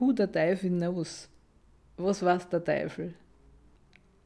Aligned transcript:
Who 0.00 0.14
the 0.16 0.26
Teufel 0.26 0.70
knows? 0.70 1.28
Was 1.98 2.22
weiß 2.22 2.48
der 2.48 2.64
Teufel? 2.64 3.12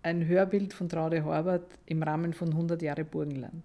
Ein 0.05 0.25
Hörbild 0.25 0.73
von 0.73 0.89
Traude 0.89 1.25
Horvath 1.25 1.67
im 1.87 2.01
Rahmen 2.01 2.33
von 2.33 2.51
100 2.51 2.81
Jahre 2.81 3.05
Burgenland. 3.05 3.65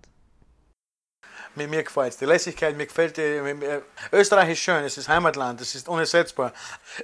Mir, 1.56 1.68
mir 1.68 1.84
gefällt 1.84 2.14
es. 2.14 2.18
Die 2.18 2.26
Lässigkeit, 2.26 2.78
mir 2.78 2.86
gefällt 2.86 3.18
die. 3.18 3.42
Mir, 3.42 3.82
Österreich 4.12 4.50
ist 4.50 4.60
schön, 4.60 4.84
es 4.84 4.98
ist 4.98 5.10
Heimatland, 5.10 5.60
es 5.62 5.74
ist 5.74 5.90
unersetzbar. 5.90 6.54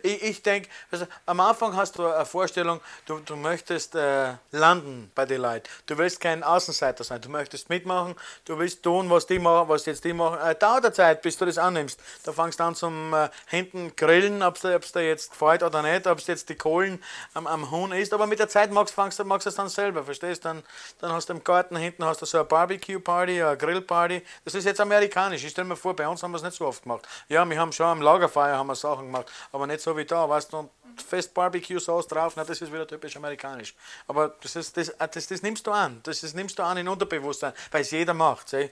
Ich, 0.03 0.21
ich 0.21 0.43
denke, 0.43 0.69
also, 0.91 1.07
am 1.25 1.39
Anfang 1.39 1.75
hast 1.75 1.97
du 1.97 2.05
eine 2.05 2.25
Vorstellung, 2.25 2.79
du, 3.05 3.19
du 3.19 3.35
möchtest 3.35 3.95
äh, 3.95 4.33
landen 4.51 5.11
bei 5.15 5.25
den 5.25 5.41
Leuten. 5.41 5.67
Du 5.87 5.97
willst 5.97 6.21
kein 6.21 6.43
Außenseiter 6.43 7.03
sein, 7.03 7.21
du 7.21 7.29
möchtest 7.29 7.69
mitmachen, 7.69 8.15
du 8.45 8.57
willst 8.59 8.83
tun, 8.83 9.09
was 9.09 9.25
die 9.25 9.39
machen, 9.39 9.67
was 9.67 9.85
jetzt 9.87 10.03
die 10.03 10.13
machen. 10.13 10.39
Äh, 10.39 10.53
dauert 10.55 10.85
eine 10.85 10.93
Zeit, 10.93 11.21
bis 11.23 11.37
du 11.37 11.45
das 11.45 11.57
annimmst. 11.57 11.99
Da 12.23 12.31
fangst 12.31 12.59
du 12.59 12.63
an 12.65 12.75
zum 12.75 13.13
äh, 13.13 13.29
hinten 13.47 13.95
grillen, 13.95 14.43
ob 14.43 14.57
es 14.57 14.91
dir 14.91 15.07
jetzt 15.07 15.31
gefällt 15.31 15.63
oder 15.63 15.81
nicht, 15.81 16.05
ob 16.05 16.19
es 16.19 16.27
jetzt 16.27 16.49
die 16.49 16.55
Kohlen 16.55 17.03
am, 17.33 17.47
am 17.47 17.71
Huhn 17.71 17.91
ist. 17.91 18.13
Aber 18.13 18.27
mit 18.27 18.37
der 18.37 18.47
Zeit 18.47 18.71
magst 18.71 18.95
du 18.95 19.49
es 19.49 19.55
dann 19.55 19.69
selber, 19.69 20.03
verstehst 20.03 20.45
du? 20.45 20.49
Dann, 20.49 20.63
dann 20.99 21.11
hast 21.13 21.29
du 21.29 21.33
im 21.33 21.43
Garten 21.43 21.75
hinten 21.75 22.05
hast 22.05 22.21
du 22.21 22.25
so 22.27 22.37
eine 22.37 22.45
Barbecue-Party, 22.45 23.41
eine 23.41 23.57
Grill-Party 23.57 24.21
das 24.43 24.55
ist 24.55 24.65
jetzt 24.65 24.79
amerikanisch. 24.79 25.43
Ich 25.43 25.51
stelle 25.51 25.67
mir 25.67 25.75
vor, 25.75 25.95
bei 25.95 26.07
uns 26.07 26.21
haben 26.23 26.31
wir 26.31 26.37
es 26.37 26.43
nicht 26.43 26.57
so 26.57 26.65
oft 26.65 26.83
gemacht. 26.83 27.07
Ja, 27.29 27.47
wir 27.47 27.59
haben 27.59 27.71
schon 27.71 27.85
am 27.85 28.01
Lagerfeuer 28.01 28.57
haben 28.57 28.67
wir 28.67 28.75
Sachen 28.75 29.05
gemacht, 29.05 29.31
aber 29.51 29.67
nicht 29.67 29.81
so 29.81 29.95
wie 29.95 30.05
da, 30.05 30.27
weißt 30.27 30.51
du, 30.53 30.69
fest 31.03 31.33
Barbecue-Sauce 31.33 32.07
drauf, 32.07 32.33
na, 32.35 32.43
das 32.43 32.61
ist 32.61 32.71
wieder 32.71 32.87
typisch 32.87 33.15
amerikanisch. 33.15 33.75
Aber 34.07 34.35
das, 34.41 34.55
ist, 34.55 34.77
das, 34.77 34.93
das, 34.97 35.27
das 35.27 35.41
nimmst 35.41 35.65
du 35.67 35.71
an, 35.71 35.99
das, 36.03 36.21
das 36.21 36.33
nimmst 36.33 36.57
du 36.57 36.63
an 36.63 36.77
in 36.77 36.87
Unterbewusstsein, 36.87 37.53
weil 37.71 37.81
es 37.81 37.91
jeder 37.91 38.13
macht. 38.13 38.49
Seh? 38.49 38.69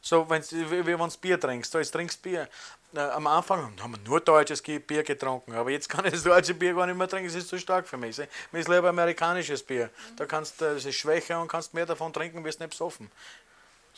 So, 0.00 0.28
wenn 0.30 0.40
du 0.40 1.08
Bier 1.20 1.40
trinkst, 1.40 1.72
so, 1.72 1.78
jetzt 1.78 1.90
trinkst 1.90 2.22
Bier. 2.22 2.48
am 2.94 3.26
Anfang 3.26 3.72
haben 3.82 3.92
wir 3.92 4.00
nur 4.08 4.20
deutsches 4.20 4.62
Bier 4.62 5.02
getrunken, 5.02 5.52
aber 5.54 5.70
jetzt 5.70 5.88
kann 5.88 6.04
ich 6.04 6.12
das 6.12 6.22
deutsche 6.22 6.54
Bier 6.54 6.74
gar 6.74 6.86
nicht 6.86 6.96
mehr 6.96 7.08
trinken, 7.08 7.28
es 7.28 7.34
ist 7.34 7.48
zu 7.48 7.58
stark 7.58 7.88
für 7.88 7.96
mich. 7.96 8.16
Mir 8.52 8.60
ist 8.60 8.68
lieber 8.68 8.88
amerikanisches 8.88 9.62
Bier. 9.64 9.90
Da 10.16 10.26
kannst, 10.26 10.60
das 10.60 10.84
ist 10.84 10.94
schwächer 10.94 11.40
und 11.40 11.48
kannst 11.48 11.74
mehr 11.74 11.86
davon 11.86 12.12
trinken, 12.12 12.44
wirst 12.44 12.60
nicht 12.60 12.70
besoffen. 12.70 13.10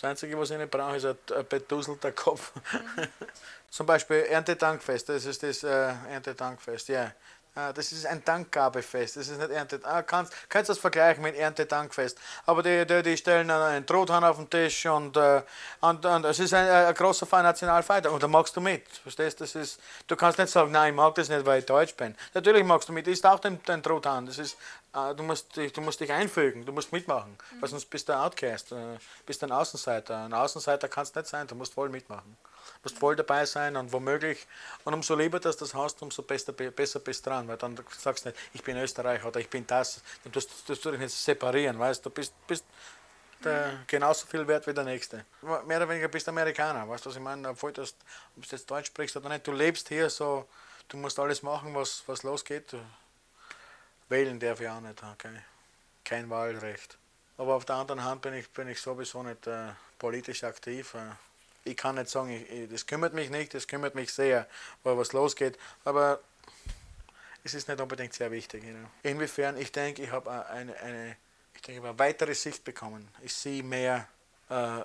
Das 0.01 0.11
Einzige, 0.11 0.39
was 0.39 0.51
ich 0.51 0.59
nicht 0.59 0.71
brauche, 0.71 0.97
ist 0.97 1.07
ein, 1.07 1.17
ein 1.37 1.49
beduselter 1.49 2.13
Kopf. 2.13 2.53
Mhm. 2.55 3.09
Zum 3.71 3.85
Beispiel 3.85 4.19
Erntedankfest, 4.31 5.09
das 5.09 5.25
ist 5.25 5.43
das 5.43 5.65
äh, 5.65 5.93
Erntedankfest, 6.11 6.89
ja. 6.89 7.13
Ah, 7.59 7.73
das 7.73 7.91
ist 7.91 8.07
ein 8.07 8.25
Dankgabefest, 8.25 9.17
das 9.17 9.27
ist 9.27 9.37
nicht 9.37 9.51
Ernte. 9.51 9.81
Ah, 9.83 10.03
kannst, 10.03 10.33
kannst 10.49 10.71
das 10.71 10.79
vergleichen 10.79 11.25
mit 11.25 11.35
Erntedankfest. 11.35 12.17
Aber 12.47 12.63
die, 12.63 12.87
die, 12.87 13.03
die 13.03 13.17
stellen 13.17 13.51
einen 13.51 13.85
Truthahn 13.85 14.23
auf 14.23 14.37
den 14.37 14.49
Tisch 14.49 14.87
und, 14.87 15.17
äh, 15.17 15.43
und, 15.81 16.07
und 16.07 16.25
es 16.25 16.39
ist 16.39 16.55
ein, 16.55 16.69
ein 16.69 16.95
großer 16.95 17.27
Nationalfeiertag 17.43 18.13
und 18.13 18.23
da 18.23 18.29
magst 18.29 18.55
du 18.57 18.61
mit. 18.61 18.87
Verstehst 19.03 19.41
das 19.41 19.57
ist, 19.57 19.81
Du 20.07 20.15
kannst 20.15 20.39
nicht 20.39 20.51
sagen, 20.51 20.71
nein, 20.71 20.93
ich 20.93 20.97
mag 20.97 21.17
das 21.17 21.29
nicht, 21.29 21.45
weil 21.45 21.59
ich 21.59 21.67
Deutsch 21.67 21.97
bin. 21.97 22.15
Natürlich 22.33 22.63
magst 22.63 22.89
du 22.89 22.93
mit, 22.93 23.09
ist 23.09 23.27
auch 23.27 23.41
den, 23.41 23.61
den 23.65 23.83
Truthahn. 23.83 24.27
Das 24.27 24.39
ist, 24.39 24.57
äh, 24.95 25.13
du, 25.17 25.25
musst, 25.25 25.57
du 25.57 25.81
musst 25.81 25.99
dich 25.99 26.13
einfügen, 26.13 26.65
du 26.65 26.73
musst 26.73 26.93
mitmachen, 26.93 27.37
mhm. 27.51 27.61
weil 27.61 27.69
sonst 27.69 27.87
bist 27.87 28.09
du 28.09 28.13
ein 28.13 28.21
Outcast, 28.21 28.71
äh, 28.71 28.99
bist 29.27 29.43
ein 29.43 29.51
Außenseiter. 29.51 30.27
Ein 30.27 30.33
Außenseiter 30.33 30.89
kannst 30.89 31.17
du 31.17 31.21
nicht 31.21 31.29
sein, 31.29 31.49
du 31.49 31.57
musst 31.57 31.75
voll 31.75 31.89
mitmachen 31.89 32.37
musst 32.83 32.99
voll 32.99 33.17
dabei 33.17 33.45
sein 33.47 33.77
und 33.77 33.93
womöglich, 33.93 34.47
und 34.85 34.95
umso 34.95 35.15
lieber 35.15 35.41
dass 35.41 35.57
du 35.57 35.65
das 35.65 35.75
hast, 35.75 36.03
umso 36.03 36.23
besser, 36.23 36.53
besser 36.53 37.01
bist 37.01 37.27
dran, 37.27 37.49
weil 37.49 37.57
dann 37.57 37.79
sagst 37.99 38.25
du 38.25 38.31
nicht, 38.31 38.41
ich 38.53 38.63
bin 38.63 38.77
Österreicher 38.77 39.29
oder 39.29 39.41
ich 39.41 39.49
bin 39.49 39.67
das, 39.67 40.01
dann 40.25 40.33
tust, 40.33 40.67
tust 40.67 40.85
du 40.85 40.91
dich 40.91 41.01
nicht 41.01 41.15
separieren, 41.15 41.79
weißt 41.79 42.05
du, 42.05 42.11
bist, 42.11 42.35
bist 42.47 42.65
der, 43.45 43.79
genauso 43.87 44.27
viel 44.27 44.47
wert 44.47 44.67
wie 44.67 44.75
der 44.75 44.85
Nächste. 44.85 45.25
Mehr 45.43 45.77
oder 45.79 45.89
weniger 45.89 46.09
bist 46.09 46.27
du 46.27 46.31
Amerikaner, 46.31 46.89
weißt 46.89 47.05
du, 47.05 47.11
was 47.11 47.17
ich 47.17 47.23
meine, 47.23 47.49
obwohl 47.49 47.73
du, 47.73 47.83
ob 47.83 47.89
du 47.89 48.57
jetzt 48.57 48.71
Deutsch 48.71 48.87
sprichst 48.87 49.17
oder 49.17 49.29
nicht, 49.29 49.47
du 49.47 49.53
lebst 49.53 49.89
hier 49.89 50.11
so, 50.11 50.49
du 50.89 50.97
musst 50.97 51.19
alles 51.19 51.43
machen, 51.43 51.75
was, 51.75 52.03
was 52.07 52.23
losgeht. 52.23 52.75
Wählen 54.09 54.41
darf 54.41 54.61
ich 54.61 54.69
auch 54.69 54.81
nicht, 54.81 55.03
okay. 55.03 55.41
kein 56.05 56.29
Wahlrecht. 56.31 56.99
Aber 57.37 57.55
auf 57.55 57.65
der 57.65 57.77
anderen 57.77 58.03
Hand 58.03 58.23
bin 58.23 58.35
ich, 58.35 58.51
bin 58.51 58.69
ich 58.69 58.81
sowieso 58.81 59.23
nicht 59.23 59.47
äh, 59.47 59.69
politisch 59.99 60.43
aktiv. 60.43 60.95
Äh, 60.95 61.13
ich 61.69 61.77
kann 61.77 61.97
nicht 61.97 62.09
sagen, 62.09 62.31
ich, 62.31 62.69
das 62.69 62.87
kümmert 62.87 63.15
mich 63.15 63.31
nicht, 63.31 63.55
das 63.55 63.67
kümmert 63.67 63.95
mich 63.95 64.13
sehr, 64.13 64.47
weil 64.83 64.97
was 64.97 65.13
losgeht, 65.13 65.59
aber 65.85 66.21
es 67.45 67.55
ist 67.55 67.69
nicht 67.69 67.81
unbedingt 67.81 68.15
sehr 68.15 68.31
wichtig. 68.31 68.65
You 68.65 68.71
know. 68.71 68.89
Inwiefern, 69.03 69.57
ich 69.57 69.73
denke, 69.73 70.03
ich 70.03 70.11
habe 70.11 70.31
eine, 70.31 70.77
eine, 70.81 71.17
ich 71.55 71.63
denke, 71.63 71.87
eine 71.87 71.99
weitere 71.99 72.35
Sicht 72.35 72.65
bekommen. 72.65 73.09
Ich 73.23 73.35
sehe 73.35 73.63
mehr, 73.63 74.09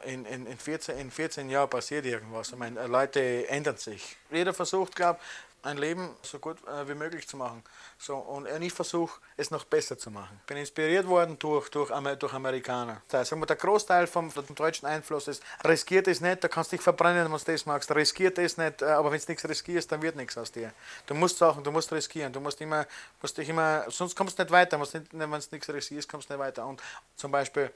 in, 0.05 0.25
in, 0.25 0.45
in, 0.45 0.57
14, 0.57 0.97
in 0.97 1.11
14 1.11 1.49
Jahren 1.49 1.69
passiert 1.69 2.05
irgendwas. 2.05 2.51
Ich 2.51 2.57
meine, 2.57 2.85
Leute 2.87 3.47
ändern 3.47 3.77
sich. 3.77 4.17
Jeder 4.29 4.53
versucht, 4.53 4.95
glaube 4.95 5.19
ein 5.63 5.77
Leben 5.77 6.09
so 6.21 6.39
gut 6.39 6.57
äh, 6.67 6.87
wie 6.87 6.93
möglich 6.93 7.27
zu 7.27 7.37
machen. 7.37 7.63
So, 7.97 8.17
und 8.17 8.47
ich 8.61 8.73
versuche, 8.73 9.19
es 9.37 9.49
noch 9.49 9.63
besser 9.63 9.97
zu 9.97 10.11
machen. 10.11 10.37
Ich 10.41 10.45
bin 10.45 10.57
inspiriert 10.57 11.07
worden 11.07 11.39
durch, 11.39 11.69
durch, 11.69 11.89
durch 12.17 12.33
Amerikaner. 12.33 13.01
Heißt, 13.11 13.31
der 13.31 13.55
Großteil 13.55 14.07
vom, 14.07 14.29
vom 14.29 14.55
deutschen 14.55 14.87
Einfluss 14.87 15.27
ist, 15.27 15.41
riskiert 15.63 16.07
es 16.07 16.19
nicht, 16.19 16.43
da 16.43 16.47
kannst 16.47 16.71
du 16.71 16.75
dich 16.75 16.83
verbrennen, 16.83 17.23
wenn 17.23 17.31
du 17.31 17.45
das 17.45 17.65
magst. 17.65 17.89
Riskiert 17.95 18.37
es 18.37 18.57
nicht, 18.57 18.81
äh, 18.81 18.85
aber 18.85 19.11
wenn 19.11 19.19
du 19.19 19.25
nichts 19.29 19.47
riskierst, 19.47 19.91
dann 19.91 20.01
wird 20.01 20.15
nichts 20.15 20.37
aus 20.37 20.51
dir. 20.51 20.73
Du 21.05 21.13
musst 21.13 21.37
Sachen, 21.37 21.63
du 21.63 21.71
musst 21.71 21.91
riskieren, 21.91 22.33
du 22.33 22.41
musst 22.41 22.59
immer, 22.59 22.85
musst 23.21 23.37
dich 23.37 23.47
immer, 23.47 23.85
sonst 23.89 24.15
kommst 24.15 24.37
du 24.37 24.43
nicht 24.43 24.51
weiter. 24.51 24.79
Wenn 25.11 25.31
du 25.31 25.37
nichts 25.51 25.69
riskierst, 25.69 26.09
kommst 26.09 26.29
du 26.29 26.33
nicht 26.33 26.41
weiter. 26.41 26.65
Und 26.65 26.81
zum 27.15 27.31
Beispiel, 27.31 27.71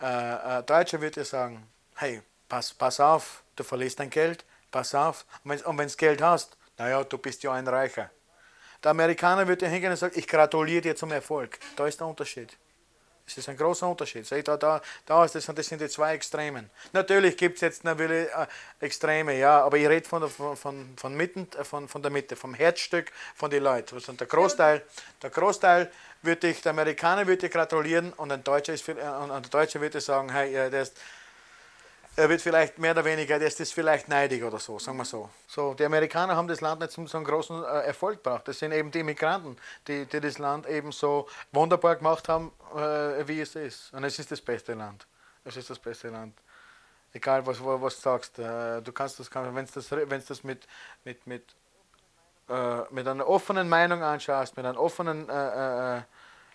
äh, 0.00 0.58
äh, 0.58 0.62
Deutscher 0.62 1.00
würde 1.00 1.20
dir 1.20 1.24
sagen, 1.24 1.66
hey, 1.96 2.22
pass, 2.48 2.72
pass 2.72 3.00
auf, 3.00 3.42
du 3.56 3.64
verlierst 3.64 4.00
dein 4.00 4.10
Geld, 4.10 4.44
pass 4.70 4.94
auf. 4.94 5.26
Und 5.44 5.78
wenn 5.78 5.88
du 5.88 5.96
Geld 5.96 6.22
hast, 6.22 6.56
naja, 6.78 7.04
du 7.04 7.18
bist 7.18 7.42
ja 7.42 7.52
ein 7.52 7.68
Reicher. 7.68 8.10
Der 8.82 8.92
Amerikaner 8.92 9.46
würde 9.46 9.68
hingehen 9.68 9.90
und 9.90 9.98
sagen, 9.98 10.14
ich 10.16 10.26
gratuliere 10.26 10.80
dir 10.80 10.96
zum 10.96 11.12
Erfolg. 11.12 11.58
Da 11.76 11.86
ist 11.86 12.00
der 12.00 12.06
Unterschied. 12.06 12.56
Das 13.36 13.44
ist 13.44 13.48
ein 13.48 13.56
großer 13.56 13.88
Unterschied. 13.88 14.26
Da, 14.46 14.56
da, 14.56 14.80
da 15.06 15.24
ist 15.24 15.34
das, 15.34 15.46
das 15.46 15.66
sind 15.66 15.80
die 15.80 15.88
zwei 15.88 16.14
Extremen. 16.14 16.70
Natürlich 16.92 17.36
gibt 17.36 17.56
es 17.56 17.60
jetzt 17.60 17.84
natürlich 17.84 18.28
äh, 18.28 18.46
Extreme, 18.80 19.38
ja, 19.38 19.64
aber 19.64 19.76
ich 19.76 19.88
rede 19.88 20.08
von, 20.08 20.28
von, 20.28 20.56
von, 20.56 20.96
von, 20.96 21.20
äh, 21.20 21.64
von, 21.64 21.88
von 21.88 22.02
der 22.02 22.10
Mitte, 22.10 22.36
vom 22.36 22.54
Herzstück 22.54 23.10
von 23.34 23.50
den 23.50 23.62
Leuten. 23.62 24.00
Der 24.16 24.26
Großteil, 24.26 24.82
der 25.22 25.30
Großteil 25.30 25.90
würde 26.22 26.48
ich, 26.48 26.60
der 26.62 26.70
Amerikaner 26.70 27.26
würde 27.26 27.46
ich 27.46 27.52
gratulieren 27.52 28.12
und 28.14 28.32
ein 28.32 28.44
Deutscher, 28.44 28.74
ist, 28.74 28.88
äh, 28.88 28.92
und 28.92 29.30
ein 29.30 29.42
Deutscher 29.50 29.80
würde 29.80 30.00
sagen, 30.00 30.32
hey, 30.32 30.52
der 30.52 30.82
ist, 30.82 30.96
er 32.20 32.28
wird 32.28 32.42
vielleicht 32.42 32.78
mehr 32.78 32.92
oder 32.92 33.04
weniger, 33.04 33.38
der 33.38 33.48
ist 33.48 33.58
das 33.60 33.72
vielleicht 33.72 34.08
neidig 34.08 34.44
oder 34.44 34.58
so, 34.58 34.78
sagen 34.78 34.98
wir 34.98 35.04
so. 35.04 35.30
so. 35.46 35.74
Die 35.74 35.84
Amerikaner 35.84 36.36
haben 36.36 36.46
das 36.46 36.60
Land 36.60 36.80
nicht 36.80 36.92
zum 36.92 37.06
so 37.06 37.16
einen 37.16 37.24
großen 37.24 37.64
äh, 37.64 37.86
Erfolg 37.86 38.22
gebracht. 38.22 38.46
Das 38.46 38.58
sind 38.58 38.72
eben 38.72 38.90
die 38.90 39.00
Immigranten, 39.00 39.56
die, 39.86 40.04
die 40.04 40.20
das 40.20 40.38
Land 40.38 40.68
eben 40.68 40.92
so 40.92 41.26
wunderbar 41.52 41.96
gemacht 41.96 42.28
haben, 42.28 42.52
äh, 42.74 43.26
wie 43.26 43.40
es 43.40 43.54
ist. 43.54 43.92
Und 43.94 44.04
es 44.04 44.18
ist 44.18 44.30
das 44.30 44.40
beste 44.40 44.74
Land. 44.74 45.06
Es 45.44 45.56
ist 45.56 45.70
das 45.70 45.78
beste 45.78 46.08
Land. 46.08 46.34
Egal, 47.12 47.44
was, 47.46 47.58
was 47.64 47.96
du 47.96 48.00
sagst. 48.02 48.38
Äh, 48.38 48.82
du 48.82 48.92
kannst 48.92 49.18
das, 49.18 49.34
wenn 49.34 49.66
du 49.66 49.72
das, 49.72 49.90
wenn's 49.90 50.26
das 50.26 50.44
mit, 50.44 50.66
mit, 51.04 51.26
mit, 51.26 51.44
äh, 52.48 52.82
mit 52.90 53.08
einer 53.08 53.26
offenen 53.26 53.68
Meinung 53.68 54.02
anschaust, 54.02 54.56
mit 54.56 54.66
einer 54.66 54.78
offenen 54.78 55.28
äh, 55.28 55.98
äh, 55.98 56.02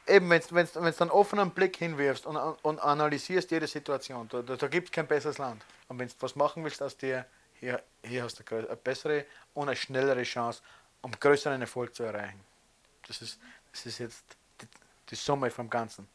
eben, 0.08 0.30
wenn 0.30 0.42
du 0.50 1.02
einen 1.02 1.12
offenen 1.12 1.52
Blick 1.52 1.78
hinwirfst 1.78 2.26
und, 2.26 2.38
und 2.38 2.80
analysierst 2.80 3.52
jede 3.52 3.68
Situation, 3.68 4.28
da, 4.30 4.42
da, 4.42 4.56
da 4.56 4.68
gibt 4.68 4.90
es 4.90 4.92
kein 4.92 5.08
besseres 5.08 5.38
Land. 5.38 5.64
Und 5.88 6.00
wenn 6.00 6.08
du 6.08 6.14
was 6.20 6.36
machen 6.36 6.64
willst 6.64 6.82
aus 6.82 6.98
dir, 6.98 7.26
hier, 7.60 7.82
hier 8.04 8.24
hast 8.24 8.40
du 8.40 8.56
eine 8.56 8.76
bessere 8.76 9.26
und 9.54 9.68
eine 9.68 9.76
schnellere 9.76 10.24
Chance, 10.24 10.62
um 11.02 11.12
größeren 11.12 11.62
Erfolg 11.62 11.96
zu 11.96 12.04
erreichen. 12.04 12.40
Das 13.08 13.22
ist, 13.22 13.40
das 13.72 13.86
ist 13.86 14.00
jetzt 14.00 14.24
die, 14.62 14.68
die 15.10 15.16
Summe 15.16 15.50
vom 15.50 15.70
Ganzen. 15.70 16.08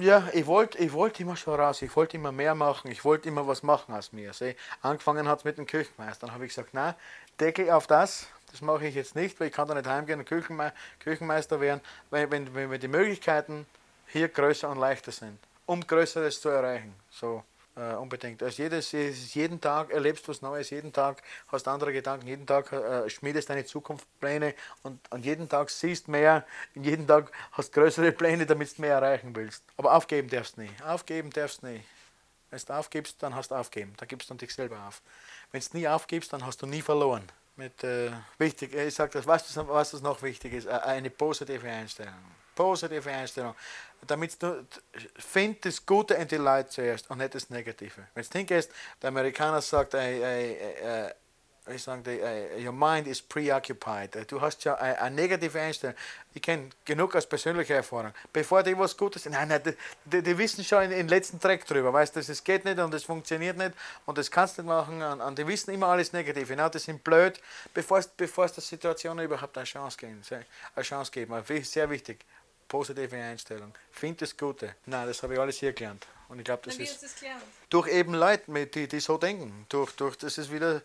Ja, 0.00 0.28
ich 0.32 0.46
wollte 0.46 0.78
ich 0.78 0.92
wollt 0.92 1.18
immer 1.18 1.36
schon 1.36 1.58
raus, 1.58 1.82
ich 1.82 1.96
wollte 1.96 2.16
immer 2.16 2.30
mehr 2.30 2.54
machen, 2.54 2.88
ich 2.88 3.04
wollte 3.04 3.28
immer 3.28 3.48
was 3.48 3.64
machen 3.64 3.92
als 3.92 4.12
mir. 4.12 4.32
See, 4.32 4.54
angefangen 4.80 5.26
hat 5.26 5.40
es 5.40 5.44
mit 5.44 5.58
dem 5.58 5.66
Küchenmeister. 5.66 6.26
Dann 6.26 6.34
habe 6.34 6.44
ich 6.44 6.50
gesagt, 6.50 6.68
na, 6.72 6.94
Deckel 7.40 7.68
auf 7.70 7.88
das, 7.88 8.28
das 8.52 8.60
mache 8.60 8.86
ich 8.86 8.94
jetzt 8.94 9.16
nicht, 9.16 9.40
weil 9.40 9.48
ich 9.48 9.52
kann 9.52 9.66
da 9.66 9.74
nicht 9.74 9.88
heimgehen 9.88 10.20
und 10.20 10.24
Küchenme 10.24 10.72
Küchenmeister 11.00 11.60
werden, 11.60 11.80
weil 12.10 12.30
wenn, 12.30 12.54
wenn 12.54 12.78
die 12.78 12.86
Möglichkeiten 12.86 13.66
hier 14.06 14.28
größer 14.28 14.68
und 14.68 14.78
leichter 14.78 15.10
sind, 15.10 15.36
um 15.66 15.84
Größeres 15.84 16.40
zu 16.40 16.48
erreichen. 16.48 16.94
So 17.10 17.42
äh, 17.78 17.94
unbedingt. 17.94 18.42
Also 18.42 18.62
jedes, 18.62 18.92
jeden 19.34 19.60
Tag 19.60 19.90
erlebst 19.90 20.26
du 20.26 20.30
was 20.30 20.42
Neues, 20.42 20.70
jeden 20.70 20.92
Tag 20.92 21.22
hast 21.48 21.68
andere 21.68 21.92
Gedanken, 21.92 22.26
jeden 22.26 22.46
Tag 22.46 22.72
äh, 22.72 23.08
schmiedest 23.08 23.48
deine 23.48 23.64
Zukunftspläne 23.64 24.54
und 24.82 25.00
an 25.12 25.22
jeden 25.22 25.48
Tag 25.48 25.70
siehst 25.70 26.08
mehr, 26.08 26.44
jeden 26.74 27.06
Tag 27.06 27.30
hast 27.52 27.72
größere 27.72 28.12
Pläne, 28.12 28.46
damit 28.46 28.76
du 28.76 28.82
mehr 28.82 28.94
erreichen 28.94 29.34
willst. 29.34 29.62
Aber 29.76 29.94
aufgeben 29.94 30.28
darfst 30.28 30.56
du 30.56 30.62
nie. 30.62 30.70
Aufgeben 30.84 31.30
darfst 31.30 31.62
du 31.62 31.68
nie. 31.68 31.82
Wenn 32.50 32.60
du 32.66 32.72
aufgibst, 32.74 33.22
dann 33.22 33.34
hast 33.34 33.50
du 33.50 33.54
aufgeben. 33.54 33.92
Da 33.96 34.06
gibst 34.06 34.30
du 34.30 34.34
dich 34.34 34.54
selber 34.54 34.78
auf. 34.88 35.02
Wenn 35.52 35.60
du 35.60 35.76
nie 35.76 35.88
aufgibst, 35.88 36.32
dann 36.32 36.44
hast 36.44 36.60
du 36.62 36.66
nie 36.66 36.82
verloren 36.82 37.24
mit 37.58 37.82
äh, 37.82 38.10
wichtig, 38.38 38.72
ich 38.72 38.94
sage 38.94 39.12
das, 39.12 39.26
was, 39.26 39.52
das, 39.52 39.68
was 39.68 40.00
noch 40.00 40.22
wichtig 40.22 40.52
ist, 40.54 40.68
eine 40.68 41.10
positive 41.10 41.68
Einstellung. 41.68 42.14
Positive 42.58 43.08
Einstellung. 43.08 43.54
Damit 44.04 44.42
du 44.42 44.66
find 45.16 45.64
das 45.64 45.86
Gute 45.86 46.14
in 46.14 46.26
die 46.26 46.36
Leute 46.36 46.70
zuerst 46.70 47.08
und 47.08 47.18
nicht 47.18 47.34
das 47.34 47.50
Negative. 47.50 48.08
Wenn 48.14 48.24
du 48.24 48.38
hingehst, 48.38 48.72
der 49.00 49.08
Amerikaner 49.08 49.62
sagt, 49.62 49.94
ey, 49.94 50.20
ey, 50.20 50.56
ey, 50.82 51.12
ich 51.74 51.82
sagen, 51.82 52.02
die, 52.02 52.20
uh, 52.20 52.66
your 52.66 52.72
mind 52.72 53.06
is 53.06 53.20
preoccupied. 53.20 54.30
Du 54.30 54.40
hast 54.40 54.64
ja 54.64 54.74
eine, 54.74 55.00
eine 55.00 55.14
negative 55.14 55.60
Einstellung. 55.60 55.96
Ich 56.34 56.42
kenne 56.42 56.70
genug 56.84 57.14
aus 57.14 57.26
persönlicher 57.26 57.76
Erfahrung. 57.76 58.12
Bevor 58.32 58.62
die 58.62 58.76
was 58.78 58.96
Gutes 58.96 59.24
nein, 59.26 59.48
nein, 59.48 59.62
die, 59.64 59.74
die, 60.04 60.22
die 60.22 60.38
wissen 60.38 60.64
schon 60.64 60.84
in 60.84 60.90
den 60.90 61.08
letzten 61.08 61.38
Dreck 61.38 61.66
drüber, 61.66 61.92
weißt 61.92 62.16
du, 62.16 62.20
es 62.20 62.44
geht 62.44 62.64
nicht 62.64 62.78
und 62.78 62.94
es 62.94 63.04
funktioniert 63.04 63.56
nicht 63.56 63.72
und 64.06 64.18
das 64.18 64.30
kannst 64.30 64.58
du 64.58 64.62
nicht 64.62 64.68
machen 64.68 65.02
und, 65.02 65.20
und 65.20 65.38
die 65.38 65.46
wissen 65.46 65.72
immer 65.72 65.88
alles 65.88 66.12
Negative. 66.12 66.46
Genau, 66.46 66.68
die 66.68 66.78
sind 66.78 67.02
blöd, 67.04 67.40
bevor 67.74 67.98
es 67.98 68.52
der 68.52 68.62
Situation 68.62 69.18
überhaupt 69.18 69.56
eine 69.56 69.64
Chance 69.64 69.96
geben. 69.98 70.22
Eine 70.74 70.84
Chance 70.84 71.10
geben. 71.10 71.34
Sehr 71.62 71.90
wichtig. 71.90 72.24
Positive 72.68 73.16
Einstellung. 73.16 73.72
Find 73.90 74.20
das 74.20 74.36
Gute. 74.36 74.74
Nein, 74.86 75.06
das 75.06 75.22
habe 75.22 75.34
ich 75.34 75.40
alles 75.40 75.58
hier 75.58 75.72
gelernt. 75.72 76.06
Und 76.28 76.38
ich 76.38 76.44
glaube, 76.44 76.62
das 76.66 76.76
ist 76.76 77.02
das 77.02 77.14
durch 77.70 77.88
eben 77.88 78.14
Leute, 78.14 78.66
die, 78.66 78.86
die 78.86 79.00
so 79.00 79.16
denken. 79.16 79.64
Durch, 79.68 79.92
durch, 79.92 80.16
das 80.16 80.36
ist 80.36 80.52
wieder 80.52 80.82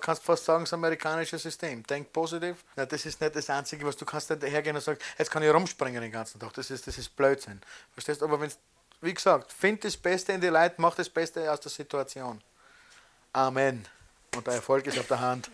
kannst 0.00 0.24
fast 0.24 0.44
sagen, 0.44 0.64
das 0.64 0.72
amerikanische 0.72 1.38
System. 1.38 1.82
Denk 1.84 2.12
positiv. 2.12 2.56
Na, 2.74 2.86
das 2.86 3.06
ist 3.06 3.20
nicht 3.20 3.36
das 3.36 3.48
Einzige, 3.50 3.86
was 3.86 3.96
du 3.96 4.04
kannst 4.04 4.30
nicht 4.30 4.42
hergehen 4.42 4.74
und 4.74 4.82
sagen, 4.82 4.98
jetzt 5.18 5.30
kann 5.30 5.42
ich 5.42 5.52
rumspringen 5.52 6.02
den 6.02 6.10
ganzen 6.10 6.40
Tag. 6.40 6.52
Das 6.54 6.70
ist, 6.70 6.86
das 6.86 6.98
ist 6.98 7.14
Blödsinn. 7.14 7.60
Verstehst 7.92 8.20
du? 8.20 8.24
Aber 8.24 8.40
wenn 8.40 8.50
wie 9.02 9.14
gesagt, 9.14 9.52
find 9.52 9.84
das 9.84 9.96
Beste 9.96 10.32
in 10.32 10.40
die 10.40 10.46
Leute, 10.48 10.76
mach 10.78 10.94
das 10.94 11.08
Beste 11.08 11.52
aus 11.52 11.60
der 11.60 11.70
Situation. 11.70 12.40
Amen. 13.32 13.86
Und 14.34 14.46
der 14.46 14.54
Erfolg 14.54 14.86
ist 14.86 14.98
auf 14.98 15.06
der 15.06 15.20
Hand. 15.20 15.50